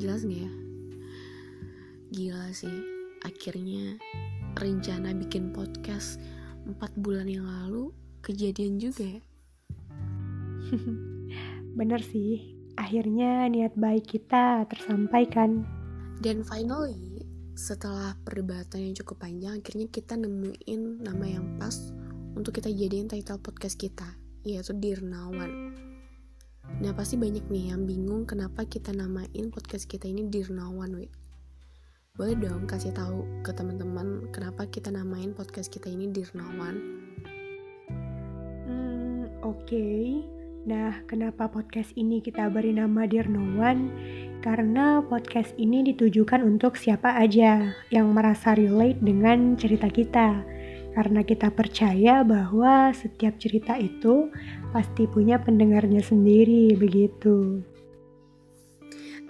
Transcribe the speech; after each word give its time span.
jelas 0.00 0.24
nggak 0.24 0.48
ya? 0.48 0.52
Gila 2.16 2.48
sih. 2.56 2.72
Akhirnya 3.28 4.00
rencana 4.56 5.12
bikin 5.12 5.52
podcast 5.52 6.16
4 6.64 6.80
bulan 6.96 7.28
yang 7.28 7.44
lalu 7.44 7.92
kejadian 8.24 8.80
juga 8.80 9.04
ya? 9.04 9.22
Bener 11.78 12.00
sih, 12.00 12.56
akhirnya 12.80 13.52
niat 13.52 13.76
baik 13.76 14.08
kita 14.08 14.64
tersampaikan. 14.64 15.68
dan 16.24 16.40
finally 16.40 17.28
setelah 17.52 18.16
perdebatan 18.24 18.80
yang 18.88 18.96
cukup 18.96 19.28
panjang 19.28 19.60
akhirnya 19.60 19.92
kita 19.92 20.16
nemuin 20.16 21.04
nama 21.04 21.28
yang 21.28 21.60
pas 21.60 21.92
untuk 22.32 22.56
kita 22.56 22.72
jadiin 22.72 23.12
title 23.12 23.36
podcast 23.36 23.76
kita 23.76 24.16
yaitu 24.40 24.72
Dirnawan 24.72 25.76
nah 26.78 26.92
pasti 26.92 27.16
banyak 27.16 27.48
nih 27.48 27.72
yang 27.72 27.88
bingung 27.88 28.28
kenapa 28.28 28.66
kita 28.68 28.92
namain 28.92 29.48
podcast 29.48 29.88
kita 29.88 30.06
ini 30.10 30.28
Dirnawan 30.28 30.92
wait 30.96 31.12
boleh 32.16 32.36
dong 32.36 32.64
kasih 32.64 32.96
tahu 32.96 33.24
ke 33.44 33.52
teman-teman 33.52 34.28
kenapa 34.32 34.64
kita 34.68 34.88
namain 34.88 35.36
podcast 35.36 35.68
kita 35.68 35.88
ini 35.92 36.08
Dirnawan 36.12 37.06
Hmm, 38.66 39.30
oke. 39.46 39.86
Nah, 40.66 41.06
kenapa 41.06 41.46
podcast 41.46 41.94
ini 41.94 42.18
kita 42.18 42.50
beri 42.50 42.74
nama 42.74 43.06
One? 43.06 43.82
Karena 44.42 44.98
podcast 45.06 45.54
ini 45.54 45.86
ditujukan 45.86 46.42
untuk 46.42 46.74
siapa 46.74 47.14
aja 47.14 47.70
yang 47.94 48.10
merasa 48.10 48.58
relate 48.58 48.98
dengan 48.98 49.54
cerita 49.54 49.86
kita. 49.86 50.42
Karena 50.96 51.20
kita 51.20 51.52
percaya 51.52 52.24
bahwa 52.24 52.88
setiap 52.96 53.36
cerita 53.36 53.76
itu 53.76 54.32
pasti 54.72 55.04
punya 55.04 55.36
pendengarnya 55.36 56.00
sendiri, 56.00 56.72
begitu. 56.72 57.60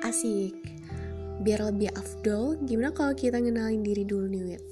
asik 0.05 0.55
biar 1.41 1.73
lebih 1.73 1.89
afdol 1.97 2.61
gimana 2.69 2.93
kalau 2.93 3.13
kita 3.17 3.41
ngenalin 3.41 3.81
diri 3.81 4.05
dulu 4.05 4.29
nih 4.29 4.45
Wit 4.45 4.65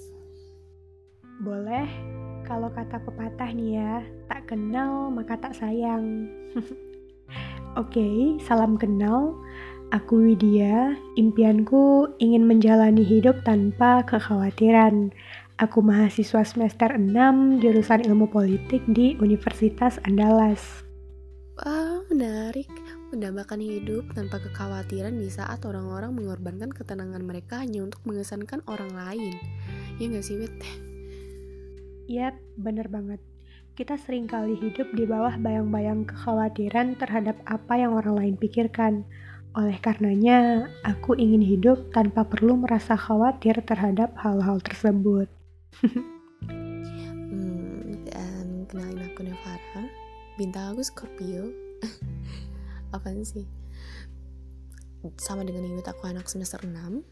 Boleh, 1.43 1.91
kalau 2.47 2.71
kata 2.71 3.03
pepatah 3.03 3.51
nih 3.53 3.77
ya, 3.77 3.95
tak 4.31 4.47
kenal 4.49 5.11
maka 5.11 5.35
tak 5.35 5.53
sayang. 5.59 6.31
Oke, 7.81 8.39
salam 8.47 8.79
kenal. 8.79 9.35
Aku 9.91 10.25
Widya, 10.25 10.95
impianku 11.19 12.07
ingin 12.23 12.47
menjalani 12.47 13.03
hidup 13.03 13.43
tanpa 13.43 14.07
kekhawatiran. 14.07 15.11
Aku 15.55 15.87
mahasiswa 15.87 16.43
semester 16.43 16.99
6 16.99 17.63
jurusan 17.63 18.03
ilmu 18.03 18.27
politik 18.27 18.83
di 18.91 19.15
Universitas 19.23 20.03
Andalas. 20.03 20.83
Wah, 21.63 22.03
menarik. 22.11 22.67
Mendambakan 23.15 23.63
hidup 23.63 24.03
tanpa 24.19 24.43
kekhawatiran 24.43 25.15
di 25.15 25.31
saat 25.31 25.63
orang-orang 25.63 26.11
mengorbankan 26.11 26.75
ketenangan 26.75 27.23
mereka 27.23 27.63
hanya 27.63 27.87
untuk 27.87 28.03
mengesankan 28.03 28.67
orang 28.67 28.99
lain. 28.99 29.39
Ya 30.03 30.11
nggak 30.11 30.27
sih, 30.27 30.43
Wit? 30.43 30.59
Yap, 32.11 32.35
bener 32.59 32.91
banget. 32.91 33.23
Kita 33.79 33.95
sering 33.95 34.27
kali 34.27 34.59
hidup 34.59 34.91
di 34.91 35.07
bawah 35.07 35.39
bayang-bayang 35.39 36.03
kekhawatiran 36.03 36.99
terhadap 36.99 37.39
apa 37.47 37.79
yang 37.79 37.95
orang 37.95 38.19
lain 38.19 38.35
pikirkan. 38.35 39.07
Oleh 39.55 39.79
karenanya, 39.79 40.67
aku 40.83 41.15
ingin 41.15 41.47
hidup 41.47 41.95
tanpa 41.95 42.27
perlu 42.27 42.59
merasa 42.59 42.99
khawatir 42.99 43.63
terhadap 43.63 44.19
hal-hal 44.19 44.59
tersebut. 44.59 45.31
Hmm, 46.45 48.07
dan 48.07 48.69
kenalin 48.71 49.11
aku 49.11 49.27
Nevara. 49.27 49.83
Bintang 50.39 50.75
aku 50.75 50.83
Scorpio. 50.87 51.51
Apaan 52.95 53.27
sih? 53.27 53.47
Sama 55.21 55.45
dengan 55.45 55.69
Iwit, 55.69 55.91
aku 55.91 56.07
anak 56.07 56.31
semester 56.31 56.63
6. 56.63 57.03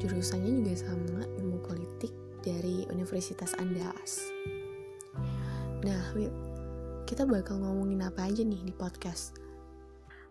Jurusannya 0.00 0.62
juga 0.62 0.74
sama, 0.76 1.24
ilmu 1.40 1.58
politik 1.64 2.12
dari 2.44 2.84
Universitas 2.92 3.56
Andalas. 3.56 4.20
Nah, 5.84 6.00
Wit, 6.16 6.32
kita 7.04 7.28
bakal 7.28 7.60
ngomongin 7.60 8.04
apa 8.04 8.28
aja 8.28 8.40
nih 8.40 8.60
di 8.64 8.72
podcast? 8.72 9.36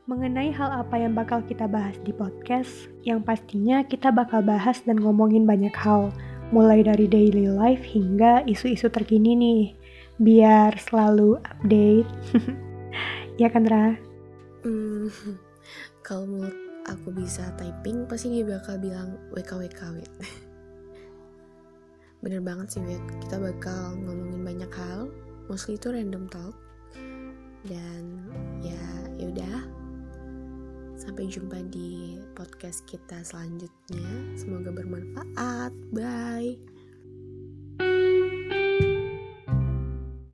Mengenai 0.03 0.51
hal 0.51 0.83
apa 0.83 0.99
yang 0.99 1.15
bakal 1.15 1.39
kita 1.45 1.69
bahas 1.69 1.95
di 2.03 2.11
podcast, 2.11 2.91
yang 3.07 3.23
pastinya 3.23 3.85
kita 3.87 4.11
bakal 4.11 4.43
bahas 4.43 4.83
dan 4.83 4.99
ngomongin 4.99 5.47
banyak 5.47 5.71
hal, 5.77 6.11
mulai 6.53 6.85
dari 6.85 7.09
daily 7.09 7.49
life 7.49 7.81
hingga 7.81 8.45
isu-isu 8.45 8.85
terkini 8.93 9.33
nih, 9.33 9.63
biar 10.21 10.77
selalu 10.77 11.41
update. 11.41 12.05
ya 13.41 13.49
kan, 13.49 13.65
Ra? 13.65 13.97
Hmm, 14.61 15.09
kalau 16.05 16.29
menurut 16.29 16.53
aku 16.85 17.09
bisa 17.09 17.49
typing, 17.57 18.05
pasti 18.05 18.29
dia 18.29 18.45
bakal 18.45 18.77
bilang 18.77 19.17
WKWK, 19.33 19.81
Wit. 19.97 20.13
Bener 22.23 22.45
banget 22.45 22.77
sih, 22.77 22.85
Wit. 22.85 23.01
Kita 23.25 23.41
bakal 23.41 23.97
ngomongin 24.05 24.45
banyak 24.45 24.71
hal, 24.77 25.09
mostly 25.49 25.73
itu 25.73 25.89
random 25.89 26.29
talk. 26.29 26.53
Dan 27.65 28.29
ya. 28.61 28.92
Sampai 31.13 31.29
jumpa 31.29 31.62
di 31.69 32.18
podcast 32.34 32.90
kita 32.90 33.22
selanjutnya. 33.22 34.34
Semoga 34.34 34.74
bermanfaat. 34.74 35.69
Bye. 35.94 36.72